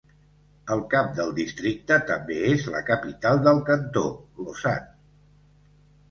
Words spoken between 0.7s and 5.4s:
El cap del districte també és la capital del cantó, Lausana.